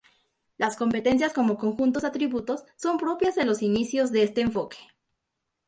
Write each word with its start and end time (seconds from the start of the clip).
Las 0.57 0.77
competencias 0.77 1.31
como 1.31 1.59
conjuntos 1.59 2.01
de 2.01 2.07
atributos 2.07 2.63
son 2.75 2.97
propias 2.97 3.35
de 3.35 3.45
los 3.45 3.61
inicios 3.61 4.11
de 4.11 4.23
este 4.23 4.41
enfoque. 4.41 4.77